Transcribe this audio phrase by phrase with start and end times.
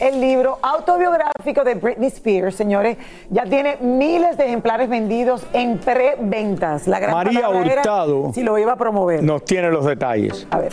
[0.00, 2.96] El libro autobiográfico de Britney Spears, señores,
[3.30, 6.88] ya tiene miles de ejemplares vendidos en preventas.
[6.88, 8.32] La gran María Hurtado.
[8.34, 9.22] si lo iba a promover.
[9.22, 10.48] Nos tiene los detalles.
[10.50, 10.72] A ver.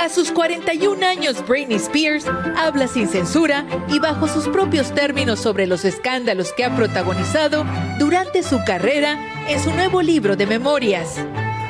[0.00, 5.68] A sus 41 años, Britney Spears habla sin censura y bajo sus propios términos sobre
[5.68, 7.64] los escándalos que ha protagonizado
[8.00, 9.16] durante su carrera
[9.46, 11.24] en su nuevo libro de memorias.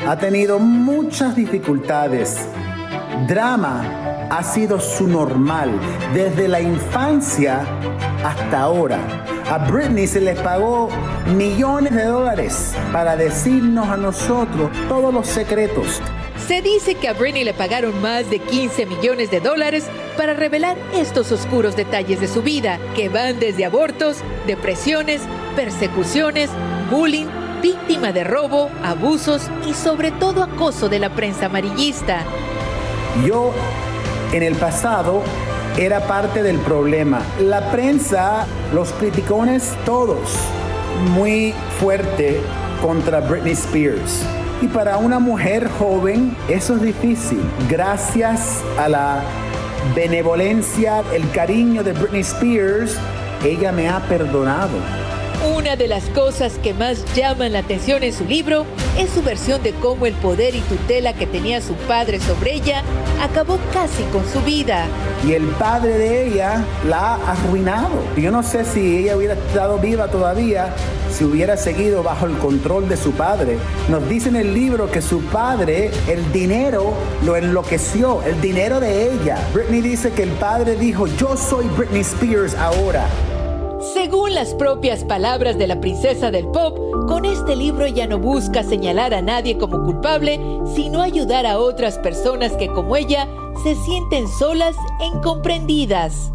[0.09, 2.49] Ha tenido muchas dificultades.
[3.29, 5.71] Drama ha sido su normal
[6.15, 7.67] desde la infancia
[8.25, 8.99] hasta ahora.
[9.51, 10.89] A Britney se le pagó
[11.37, 16.01] millones de dólares para decirnos a nosotros todos los secretos.
[16.47, 19.87] Se dice que a Britney le pagaron más de 15 millones de dólares
[20.17, 25.23] para revelar estos oscuros detalles de su vida, que van desde abortos, depresiones,
[25.57, 26.51] persecuciones,
[26.91, 27.27] bullying,
[27.63, 32.25] víctima de robo, abusos y sobre todo acoso de la prensa amarillista.
[33.27, 33.53] Yo
[34.33, 35.23] en el pasado
[35.79, 37.23] era parte del problema.
[37.41, 40.31] La prensa, los criticones, todos
[41.15, 42.41] muy fuerte
[42.83, 44.23] contra Britney Spears.
[44.61, 47.41] Y para una mujer joven eso es difícil.
[47.69, 49.23] Gracias a la
[49.95, 52.97] benevolencia, el cariño de Britney Spears,
[53.45, 54.79] ella me ha perdonado.
[55.61, 58.65] Una de las cosas que más llaman la atención en su libro
[58.97, 62.83] es su versión de cómo el poder y tutela que tenía su padre sobre ella
[63.21, 64.87] acabó casi con su vida.
[65.23, 67.91] Y el padre de ella la ha arruinado.
[68.17, 70.75] Yo no sé si ella hubiera estado viva todavía
[71.13, 73.59] si hubiera seguido bajo el control de su padre.
[73.91, 76.95] Nos dice en el libro que su padre, el dinero
[77.27, 79.37] lo enloqueció, el dinero de ella.
[79.53, 83.07] Britney dice que el padre dijo, yo soy Britney Spears ahora.
[83.93, 86.79] Según las propias palabras de la princesa del pop,
[87.09, 90.39] con este libro ella no busca señalar a nadie como culpable,
[90.75, 93.27] sino ayudar a otras personas que como ella
[93.65, 96.31] se sienten solas e incomprendidas.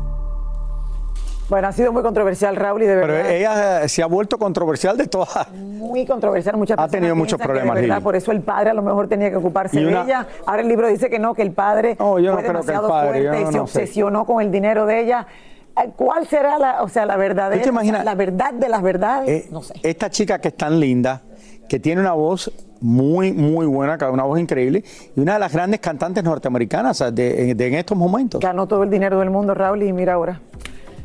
[1.47, 3.21] Bueno, ha sido muy controversial, Raúl, y de verdad.
[3.23, 5.49] Pero ella se ha vuelto controversial de todas.
[5.53, 9.07] Muy controversial, muchas Ha tenido muchos problemas, verdad, Por eso el padre a lo mejor
[9.07, 10.27] tenía que ocuparse de ella.
[10.45, 12.59] Ahora el libro dice que no, que el padre no, yo no fue creo que
[12.59, 15.27] el demasiado padre, fuerte yo y se no obsesionó con el dinero de ella.
[15.77, 18.05] Eh, ¿Cuál será la, o sea, la verdadera, ¿Tú te imaginas?
[18.05, 19.29] la verdad de las verdades?
[19.29, 19.73] Eh, no sé.
[19.83, 21.21] Esta chica que es tan linda,
[21.67, 24.83] que tiene una voz muy, muy buena, una voz increíble,
[25.15, 28.39] y una de las grandes cantantes norteamericanas sea, de, de- en estos momentos.
[28.41, 30.39] Ganó todo el dinero del mundo, Raúl, y mira ahora.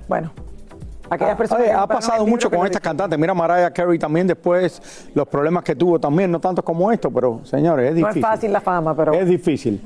[0.09, 0.33] Bueno,
[1.09, 1.63] aquellas personas.
[1.65, 3.19] Oye, ha pasado mucho con estas cantantes.
[3.19, 7.41] Mira, Mariah Carey también después, los problemas que tuvo también, no tanto como esto, pero
[7.45, 8.23] señores, es No difícil.
[8.25, 9.13] es fácil la fama, pero.
[9.15, 9.81] Es difícil.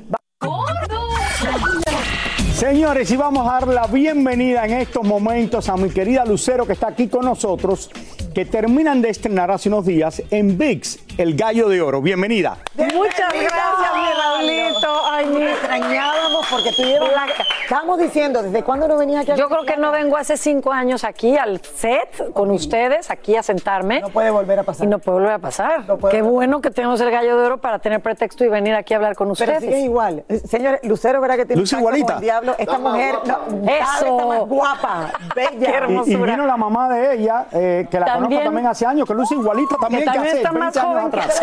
[2.67, 6.73] Señores, y vamos a dar la bienvenida en estos momentos a mi querida Lucero que
[6.73, 7.91] está aquí con nosotros,
[8.33, 12.01] que terminan de estrenar hace unos días en VIX, El Gallo de Oro.
[12.01, 12.57] Bienvenida.
[12.75, 15.01] Muchas gracias, mi Raulito.
[15.09, 17.27] Ay, me extrañábamos porque tuvieron la...
[17.63, 19.31] Estábamos diciendo, ¿desde cuándo no venías aquí?
[19.31, 23.37] a Yo creo que no vengo hace cinco años aquí al set con ustedes, aquí
[23.37, 24.01] a sentarme.
[24.01, 24.85] No puede volver a pasar.
[24.85, 25.85] Y no puede volver a pasar.
[25.87, 26.33] No puede Qué volver.
[26.33, 29.15] bueno que tenemos el gallo de oro para tener pretexto y venir aquí a hablar
[29.15, 29.61] con Pero ustedes.
[29.61, 30.25] sigues igual.
[30.27, 32.13] Eh, Señores, Lucero, ¿verdad que tiene Luce un tacto como igualita.
[32.15, 32.55] el diablo?
[32.57, 34.05] Esta mujer, no, Eso.
[34.17, 35.49] está más guapa, bella.
[35.51, 36.31] Qué Y, y hermosura.
[36.33, 38.25] vino la mamá de ella, eh, que la También.
[38.25, 41.04] conozco también hace años, que luce igualita también que, también hace está 20 más joven
[41.11, 41.41] que atrás.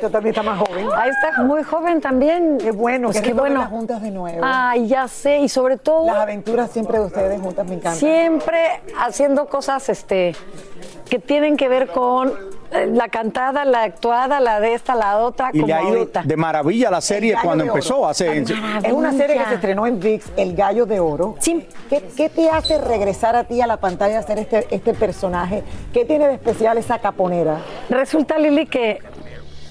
[0.00, 0.88] Yo también, está más joven.
[0.96, 2.58] Ahí está, muy joven también.
[2.58, 3.66] Qué bueno, Pues qué rico bueno.
[3.66, 4.40] juntas de nuevo.
[4.42, 7.96] Ay, ya sé, y sobre todo Las aventuras siempre de ustedes juntas me encantan.
[7.98, 10.34] siempre haciendo cosas este
[11.08, 12.32] que tienen que ver con
[12.70, 16.22] la cantada, la actuada, la de esta, la otra, Y como le ha ido ahorita.
[16.22, 18.38] de maravilla la serie cuando empezó hace...
[18.38, 21.36] Es una serie que se estrenó en VIX, El Gallo de Oro.
[21.38, 21.66] Sí.
[21.88, 25.62] ¿Qué, qué te hace regresar a ti a la pantalla a hacer este, este personaje?
[25.92, 27.58] ¿Qué tiene de especial esa caponera?
[27.88, 29.00] Resulta, Lili, que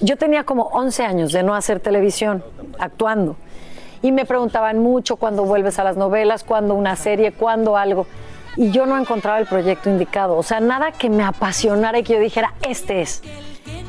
[0.00, 2.44] yo tenía como 11 años de no hacer televisión,
[2.78, 3.36] actuando.
[4.02, 8.06] Y me preguntaban mucho cuándo vuelves a las novelas, cuándo una serie, cuándo algo.
[8.56, 10.36] Y yo no encontraba el proyecto indicado.
[10.36, 13.22] O sea, nada que me apasionara y que yo dijera, este es.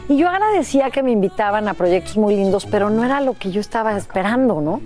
[0.08, 3.52] Y yo agradecía que me invitaban a proyectos muy lindos, pero no era lo que
[3.52, 4.82] yo estaba esperando, ¿no?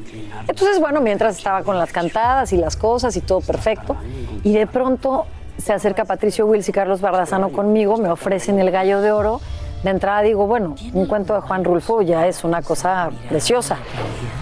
[0.47, 3.95] Entonces, bueno, mientras estaba con las cantadas y las cosas y todo perfecto,
[4.43, 5.25] y de pronto
[5.57, 9.39] se acerca Patricio Wills y Carlos Bardazano conmigo, me ofrecen el gallo de oro.
[9.83, 13.77] De entrada digo, bueno, un cuento de Juan Rulfo ya es una cosa preciosa.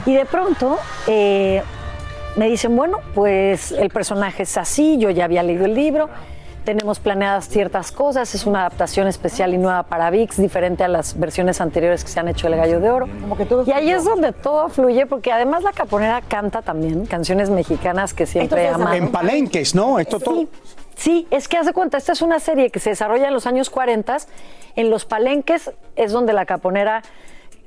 [0.05, 1.61] Y de pronto eh,
[2.35, 6.09] me dicen, bueno, pues el personaje es así, yo ya había leído el libro,
[6.63, 11.19] tenemos planeadas ciertas cosas, es una adaptación especial y nueva para VIX, diferente a las
[11.19, 13.07] versiones anteriores que se han hecho del Gallo de Oro.
[13.21, 17.05] Como que todo y ahí es donde todo fluye, porque además la caponera canta también
[17.05, 18.95] canciones mexicanas que siempre amamos.
[18.95, 19.99] En palenques, ¿no?
[19.99, 20.35] Esto todo...
[20.35, 20.47] Sí,
[20.95, 23.69] sí, es que hace cuenta, esta es una serie que se desarrolla en los años
[23.69, 24.17] 40.
[24.75, 27.01] En los palenques es donde la caponera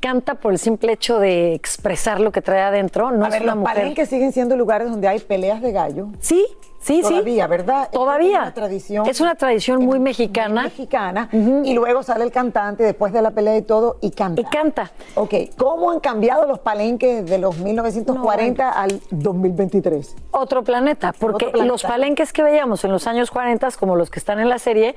[0.05, 3.11] canta por el simple hecho de expresar lo que trae adentro.
[3.11, 3.77] No a es ver, una los mujer.
[3.77, 6.09] palenques siguen siendo lugares donde hay peleas de gallo.
[6.21, 6.45] Sí,
[6.79, 7.09] sí, sí.
[7.09, 7.89] Todavía, ¿verdad?
[7.91, 8.37] Todavía.
[8.37, 9.07] Es una tradición.
[9.09, 10.65] Es una tradición muy mexicana.
[10.65, 11.31] Mexicana.
[11.33, 14.43] Y luego sale el cantante después de la pelea y todo y canta.
[14.43, 14.91] Y canta.
[15.15, 20.17] Ok, ¿cómo han cambiado los palenques de los 1940 al 2023?
[20.33, 21.73] Otro planeta, porque Otro planeta.
[21.73, 24.95] los palenques que veíamos en los años 40, como los que están en la serie,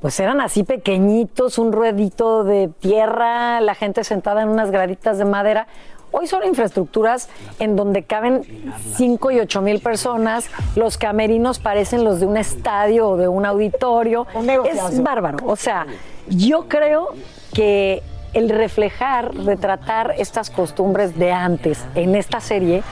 [0.00, 5.24] pues eran así pequeñitos, un ruedito de tierra, la gente sentada en unas graditas de
[5.24, 5.66] madera.
[6.10, 7.28] Hoy son infraestructuras
[7.58, 10.48] en donde caben 5 y 8 mil personas.
[10.74, 14.26] Los camerinos parecen los de un estadio o de un auditorio.
[14.64, 15.38] Es bárbaro.
[15.44, 15.86] O sea,
[16.28, 17.08] yo creo
[17.52, 18.02] que
[18.32, 22.82] el reflejar, retratar estas costumbres de antes en esta serie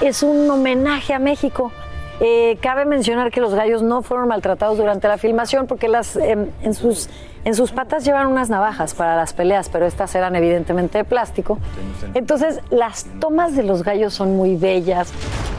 [0.00, 1.72] es un homenaje a México.
[2.22, 6.48] Eh, cabe mencionar que los gallos no fueron maltratados durante la filmación porque las, em,
[6.62, 7.08] en, sus,
[7.46, 11.58] en sus patas llevan unas navajas para las peleas, pero estas eran evidentemente de plástico.
[12.12, 15.10] Entonces, las tomas de los gallos son muy bellas,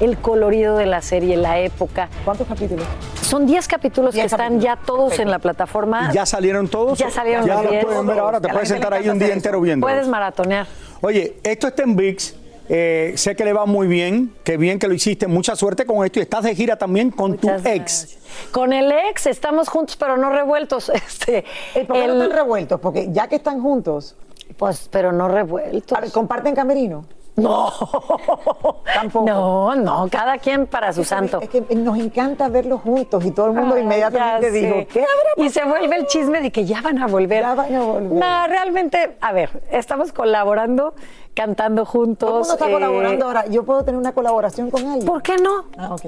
[0.01, 2.09] el colorido de la serie, la época.
[2.23, 2.85] ¿Cuántos capítulos?
[3.23, 4.63] Son 10 capítulos Diez que están capítulos.
[4.63, 5.21] ya todos Perfecto.
[5.23, 6.09] en la plataforma.
[6.11, 6.99] ¿Y ¿Ya salieron todos?
[6.99, 7.85] Ya salieron Ya los los 10.
[7.85, 9.85] pueden ver ahora, te puedes sentar ahí un día entero viendo.
[9.87, 10.67] Puedes maratonear.
[11.01, 12.35] Oye, esto está en VIX.
[12.69, 16.05] Eh, sé que le va muy bien, qué bien que lo hiciste, mucha suerte con
[16.05, 18.01] esto y estás de gira también con Muchas tu ex.
[18.07, 18.17] gracias.
[18.51, 20.89] Con el ex estamos juntos, pero no revueltos.
[20.93, 21.43] Este,
[21.75, 22.79] ¿Y ¿Por qué no están revueltos?
[22.79, 24.15] Porque ya que están juntos,
[24.57, 25.97] pues, pero no revueltos.
[25.97, 27.05] a ver, ¿comparten camerino?
[27.37, 27.71] No,
[28.93, 29.25] Tampoco.
[29.25, 31.39] No, no, cada quien para su Es que- santo.
[31.41, 34.75] Es que nos encanta verlos juntos y todo el mundo Ay, inmediatamente dijo.
[34.91, 37.41] ¿qué habrá Y se vuelve el chisme de que ya van a volver.
[37.41, 38.11] Ya van a volver.
[38.11, 40.93] No, realmente, a ver, estamos colaborando,
[41.33, 42.27] cantando juntos.
[42.29, 43.45] Todo el mundo está eh, colaborando ahora.
[43.47, 45.05] ¿Yo puedo tener una colaboración con alguien?
[45.05, 45.65] ¿Por qué no?
[45.77, 46.01] Ah, ok.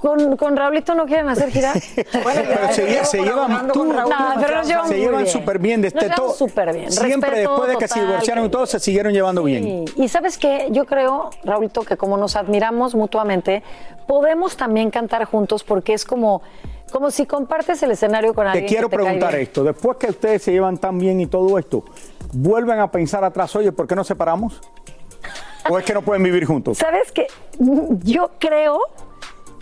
[0.00, 1.74] ¿Con, con Raulito no quieren hacer gira?
[2.22, 5.32] Bueno, Pero ya se, llevan tú- Raúl No, pero nos llevamos se muy llevan bien.
[5.32, 5.80] súper bien.
[5.82, 6.90] Nos Desde llevamos todo- súper bien.
[6.90, 9.84] Siempre Respeto después de que se divorciaron y que- todo, se siguieron llevando bien.
[9.96, 13.62] Y sabes qué, yo creo, Raulito, que como nos admiramos mutuamente,
[14.06, 16.40] podemos también cantar juntos porque es como,
[16.90, 18.66] como si compartes el escenario con alguien.
[18.66, 19.64] Te quiero que preguntar esto.
[19.64, 21.84] Después que ustedes se llevan tan bien y todo esto,
[22.32, 24.60] ¿vuelven a pensar atrás, oye, ¿por qué nos separamos?
[25.68, 26.78] ¿O es que no pueden vivir juntos?
[26.78, 27.26] ¿Sabes qué?
[27.58, 28.80] Yo creo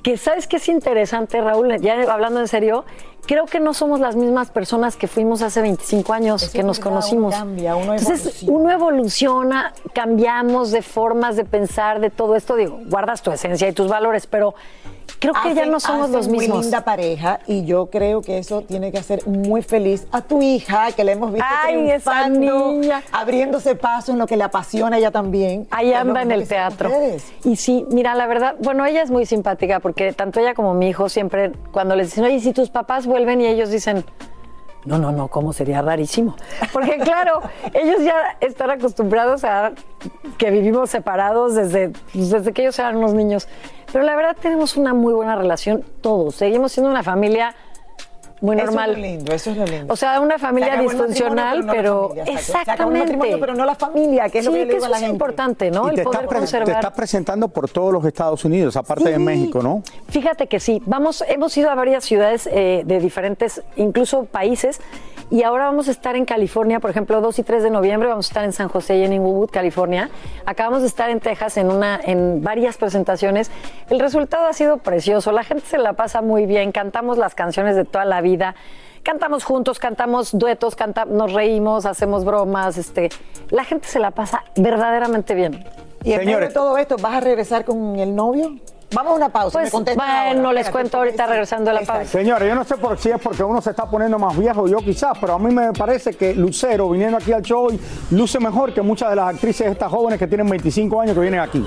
[0.02, 1.78] que, ¿sabes qué es interesante, Raúl?
[1.80, 2.84] Ya hablando en serio,
[3.26, 6.64] creo que no somos las mismas personas que fuimos hace 25 años Eso que es
[6.64, 7.34] nos verdad, conocimos.
[7.34, 12.56] uno cambia, uno Entonces, uno evoluciona, cambiamos de formas de pensar, de todo esto.
[12.56, 14.54] Digo, guardas tu esencia y tus valores, pero
[15.18, 16.48] creo que ya Hacen- no somos los mismos.
[16.56, 20.40] Muy linda pareja y yo creo que eso tiene que hacer muy feliz a tu
[20.42, 23.02] hija, que la hemos visto Ay, esa niña.
[23.10, 25.66] abriéndose paso en lo que le apasiona a ella también.
[25.72, 26.92] Ahí Es anda en el teatro.
[27.42, 30.88] Y sí, mira, la verdad, bueno, ella es muy simpática porque tanto ella como mi
[30.88, 34.04] hijo siempre, cuando les dicen, oye, si tus papás vuelven y ellos dicen,
[34.84, 36.36] no, no, no, ¿cómo sería rarísimo?
[36.72, 37.42] Porque claro,
[37.74, 39.72] ellos ya están acostumbrados a
[40.38, 43.48] que vivimos separados desde, pues, desde que ellos eran unos niños.
[43.92, 46.36] Pero la verdad tenemos una muy buena relación todos.
[46.36, 47.54] Seguimos siendo una familia
[48.40, 48.90] muy Eso normal.
[48.90, 49.92] es lo lindo, eso es lo lindo.
[49.92, 52.64] O sea, una familia disfuncional, pero, no la familia, exacto.
[52.64, 53.38] Se acabó el exactamente.
[53.38, 54.90] pero no la familia, que es sí, lo que yo le que digo a eso
[54.90, 55.12] la es gente.
[55.14, 55.86] importante, ¿no?
[55.92, 56.68] Y El poder estás, pre- te conservar.
[56.70, 59.22] estás presentando por todos los Estados Unidos, aparte de Sí.
[59.22, 59.82] México, ¿no?
[60.08, 64.80] Fíjate que sí, vamos, hemos ido a varias ciudades eh, de diferentes, incluso países,
[65.30, 68.26] y ahora vamos a estar en California, por ejemplo, 2 y 3 de noviembre vamos
[68.26, 70.08] a estar en San José y en Inglewood, California.
[70.46, 73.50] Acabamos de estar en Texas en una, en varias presentaciones.
[73.90, 77.76] El resultado ha sido precioso, la gente se la pasa muy bien, cantamos las canciones
[77.76, 78.54] de toda la vida.
[79.02, 83.08] Cantamos juntos, cantamos duetos, canta- nos reímos, hacemos bromas, este,
[83.50, 85.64] la gente se la pasa verdaderamente bien.
[86.04, 88.56] Y en medio de todo esto, ¿vas a regresar con el novio?
[88.90, 89.58] Vamos a una pausa.
[89.60, 90.52] Pues, me bueno, ahora.
[90.52, 92.06] les cuento ahorita regresando a la pausa.
[92.06, 94.78] Señores, yo no sé por si es porque uno se está poniendo más viejo, yo
[94.78, 97.78] quizás, pero a mí me parece que Lucero, viniendo aquí al show hoy,
[98.10, 101.40] luce mejor que muchas de las actrices estas jóvenes que tienen 25 años que vienen
[101.40, 101.66] aquí.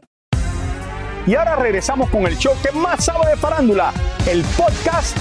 [1.27, 3.93] Y ahora regresamos con el show que más sabe de farándula,
[4.27, 5.15] el podcast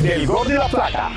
[0.00, 1.10] del Gordo y la Plata.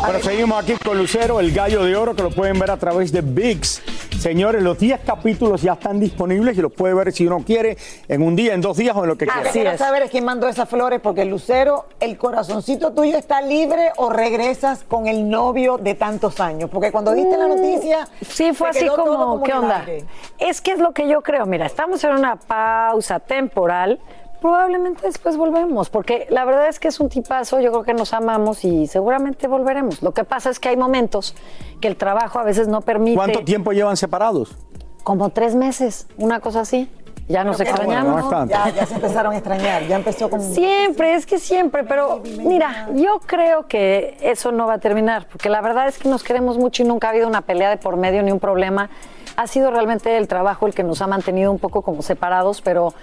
[0.00, 3.12] Bueno, seguimos aquí con Lucero, el gallo de oro, que lo pueden ver a través
[3.12, 3.82] de VIX.
[4.20, 8.20] Señores, los 10 capítulos ya están disponibles y los puede ver si uno quiere en
[8.20, 9.44] un día, en dos días o en lo que quiera.
[9.44, 13.92] que quiero saber es quién mandó esas flores, porque Lucero, ¿el corazoncito tuyo está libre
[13.96, 16.68] o regresas con el novio de tantos años?
[16.68, 18.08] Porque cuando diste la noticia.
[18.20, 19.80] Sí, fue así como, ¿qué onda?
[19.86, 20.04] aire.
[20.38, 21.46] Es que es lo que yo creo.
[21.46, 24.00] Mira, estamos en una pausa temporal.
[24.40, 28.14] Probablemente después volvemos, porque la verdad es que es un tipazo, yo creo que nos
[28.14, 30.02] amamos y seguramente volveremos.
[30.02, 31.34] Lo que pasa es que hay momentos
[31.80, 33.16] que el trabajo a veces no permite.
[33.16, 34.56] ¿Cuánto tiempo llevan separados?
[35.04, 36.90] Como tres meses, una cosa así.
[37.28, 38.12] Ya nos Pero extrañamos.
[38.12, 38.54] bueno, bastante.
[38.54, 40.40] Ya, ya se empezaron a extrañar, ya empezó con.
[40.40, 45.48] Siempre, es que siempre, pero mira, yo creo que eso no va a terminar, porque
[45.48, 47.96] la verdad es que nos queremos mucho y nunca ha habido una pelea de por
[47.96, 48.90] medio ni un problema.
[49.36, 52.94] Ha sido realmente el trabajo el que nos ha mantenido un poco como separados, pero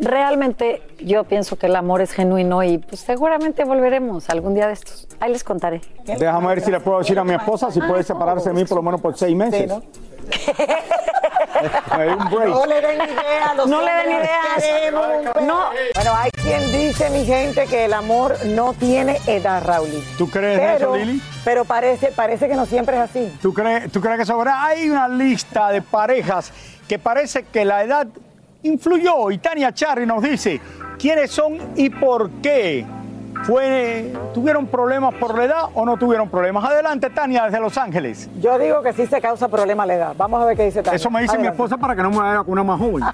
[0.00, 4.72] realmente yo pienso que el amor es genuino y pues seguramente volveremos algún día de
[4.72, 5.06] estos.
[5.20, 5.80] Ahí les contaré.
[6.04, 8.76] Déjame ver si le puedo decir a mi esposa si puede separarse de mí por
[8.76, 9.62] lo menos por seis meses.
[9.62, 9.82] Sí, ¿no?
[11.96, 12.48] Me dio un break.
[12.48, 15.40] No le den idea a los No le den perro.
[15.42, 15.64] No.
[15.94, 19.90] Bueno, hay quien dice, mi gente, que el amor no tiene edad, Raúl.
[20.16, 21.22] ¿Tú crees pero, eso, Lili?
[21.44, 23.38] Pero parece, parece que no siempre es así.
[23.42, 26.52] ¿Tú crees, ¿Tú crees que sobre hay una lista de parejas
[26.88, 28.06] que parece que la edad
[28.62, 29.30] influyó?
[29.30, 30.60] Y Tania Charri nos dice
[30.98, 32.86] quiénes son y por qué.
[33.44, 36.62] Fue, ¿Tuvieron problemas por la edad o no tuvieron problemas?
[36.62, 38.28] Adelante, Tania, desde Los Ángeles.
[38.38, 40.14] Yo digo que sí se causa problema la edad.
[40.16, 40.96] Vamos a ver qué dice Tania.
[40.96, 43.04] Eso me dice mi esposa para que no me vaya con una más joven.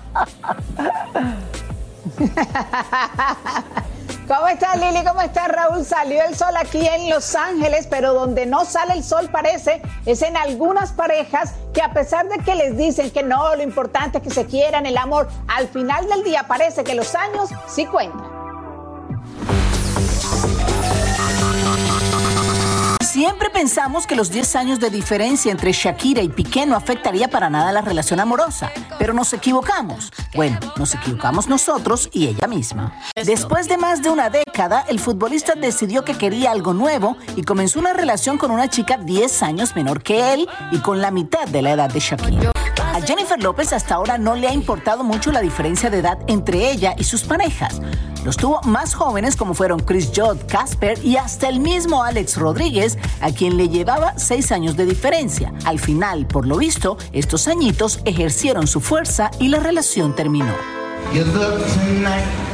[4.29, 5.05] ¿Cómo estás Lili?
[5.05, 5.85] ¿Cómo estás Raúl?
[5.85, 10.21] Salió el sol aquí en Los Ángeles, pero donde no sale el sol parece es
[10.23, 14.25] en algunas parejas que a pesar de que les dicen que no, lo importante es
[14.25, 18.36] que se quieran, el amor, al final del día parece que los años sí cuentan.
[23.17, 27.49] Siempre pensamos que los 10 años de diferencia entre Shakira y Piqué no afectaría para
[27.49, 30.13] nada la relación amorosa, pero nos equivocamos.
[30.35, 32.93] Bueno, nos equivocamos nosotros y ella misma.
[33.25, 37.79] Después de más de una década, el futbolista decidió que quería algo nuevo y comenzó
[37.79, 41.63] una relación con una chica 10 años menor que él y con la mitad de
[41.63, 42.53] la edad de Shakira.
[42.97, 46.71] A Jennifer López hasta ahora no le ha importado mucho la diferencia de edad entre
[46.71, 47.79] ella y sus parejas.
[48.25, 52.97] Los tuvo más jóvenes como fueron Chris Judd, Casper y hasta el mismo Alex Rodríguez,
[53.21, 55.53] a quien le llevaba seis años de diferencia.
[55.67, 60.55] Al final, por lo visto, estos añitos ejercieron su fuerza y la relación terminó.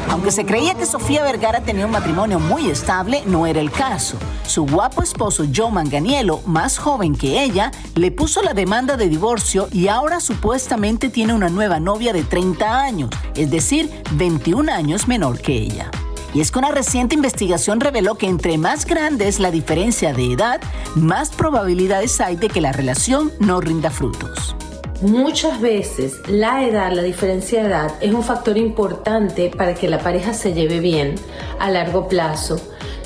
[0.08, 4.16] Aunque se creía que Sofía Vergara tenía un matrimonio muy estable, no era el caso.
[4.46, 9.68] Su guapo esposo Joe Manganiello, más joven que ella, le puso la demanda de divorcio
[9.72, 15.40] y ahora supuestamente tiene una nueva novia de 30 años, es decir, 21 años menor
[15.40, 15.90] que ella.
[16.34, 20.32] Y es que una reciente investigación reveló que entre más grande es la diferencia de
[20.32, 20.60] edad,
[20.94, 24.56] más probabilidades hay de que la relación no rinda frutos.
[25.02, 29.98] Muchas veces la edad, la diferencia de edad, es un factor importante para que la
[29.98, 31.16] pareja se lleve bien
[31.58, 32.60] a largo plazo,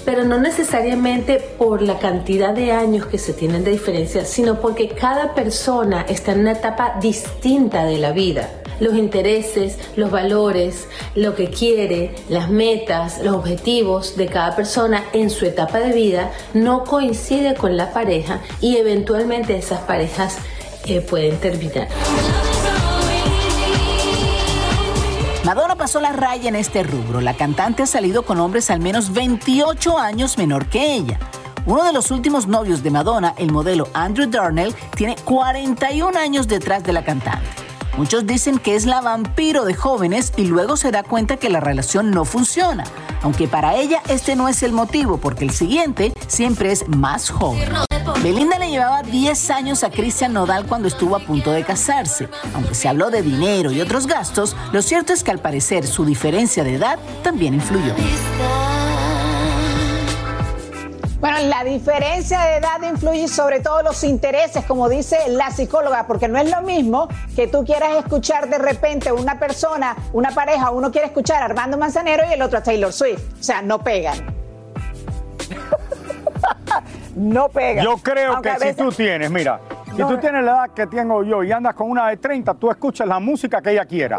[0.05, 4.91] pero no necesariamente por la cantidad de años que se tienen de diferencia, sino porque
[4.91, 8.51] cada persona está en una etapa distinta de la vida.
[8.79, 15.31] Los intereses, los valores, lo que quiere, las metas, los objetivos de cada persona en
[15.31, 20.37] su etapa de vida no coincide con la pareja y eventualmente esas parejas
[20.95, 21.89] pueden terminar.
[25.45, 27.21] Madonna pasó la raya en este rubro.
[27.21, 31.21] La cantante ha salido con hombres al menos 28 años menor que ella.
[31.67, 36.83] Uno de los últimos novios de Madonna, el modelo Andrew Darnell, tiene 41 años detrás
[36.83, 37.47] de la cantante.
[37.97, 41.61] Muchos dicen que es la vampiro de jóvenes y luego se da cuenta que la
[41.61, 42.85] relación no funciona,
[43.23, 47.86] aunque para ella este no es el motivo porque el siguiente siempre es más joven.
[48.23, 52.29] Belinda le llevaba 10 años a Cristian Nodal cuando estuvo a punto de casarse.
[52.55, 56.05] Aunque se habló de dinero y otros gastos, lo cierto es que al parecer su
[56.05, 57.95] diferencia de edad también influyó.
[61.21, 66.29] Bueno, la diferencia de edad influye sobre todo los intereses, como dice la psicóloga, porque
[66.29, 70.91] no es lo mismo que tú quieras escuchar de repente una persona, una pareja, uno
[70.91, 73.23] quiere escuchar a Armando Manzanero y el otro a Taylor Swift.
[73.41, 74.36] O sea, no pegan.
[77.17, 77.83] No pega.
[77.83, 81.43] Yo creo que si tú tienes, mira, si tú tienes la edad que tengo yo
[81.43, 84.19] y andas con una de 30, tú escuchas la música que ella quiera.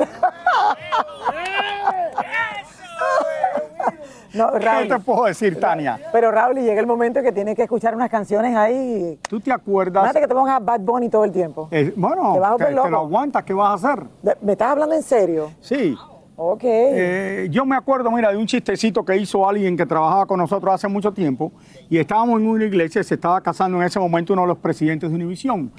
[4.34, 6.00] No, Raúl, ¿Qué te puedo decir, Tania?
[6.12, 9.18] Pero Raúl, llega el momento que tienes que escuchar unas canciones ahí.
[9.28, 10.04] ¿Tú te acuerdas?
[10.04, 11.70] Imagínate que te pongas Bad Bunny todo el tiempo.
[11.72, 12.90] Eh, bueno, Te vas a loco.
[12.90, 14.06] lo aguantas, ¿qué vas a hacer?
[14.42, 15.52] ¿Me estás hablando en serio?
[15.62, 15.96] Sí.
[16.40, 16.62] Ok.
[16.64, 20.72] Eh, yo me acuerdo, mira, de un chistecito que hizo alguien que trabajaba con nosotros
[20.72, 21.52] hace mucho tiempo
[21.90, 25.10] y estábamos en una iglesia, se estaba casando en ese momento uno de los presidentes
[25.10, 25.72] de Univisión.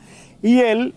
[0.43, 0.93] Y él,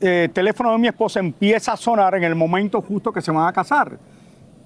[0.00, 3.30] eh, el teléfono de mi esposa empieza a sonar en el momento justo que se
[3.30, 3.96] van a casar.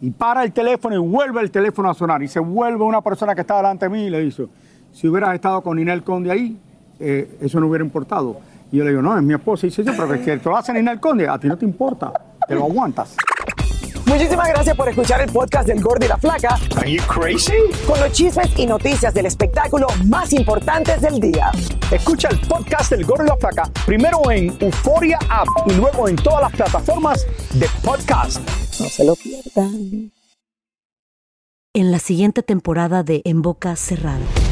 [0.00, 2.22] Y para el teléfono y vuelve el teléfono a sonar.
[2.22, 4.46] Y se vuelve una persona que está delante de mí y le dice,
[4.92, 6.58] si hubieras estado con Ninel Conde ahí,
[6.98, 8.40] eh, eso no hubiera importado.
[8.72, 9.66] Y yo le digo, no, es mi esposa.
[9.66, 12.10] Y dice, sí, pero que te lo hace Ninel Conde, a ti no te importa,
[12.48, 13.14] te lo aguantas.
[14.12, 16.58] Muchísimas gracias por escuchar el podcast del Gordo y la Flaca.
[16.76, 17.54] Are you crazy?
[17.86, 21.50] Con los chismes y noticias del espectáculo más importantes del día.
[21.90, 26.16] Escucha el podcast del Gordo y la Flaca primero en Euforia App y luego en
[26.16, 28.38] todas las plataformas de podcast.
[28.80, 30.12] No se lo pierdan.
[31.72, 34.51] En la siguiente temporada de En Boca Cerrada.